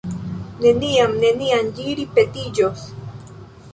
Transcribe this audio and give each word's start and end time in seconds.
Neniam, 0.61 1.13
neniam 1.25 1.69
ĝi 1.81 1.93
ripetiĝos! 2.03 2.89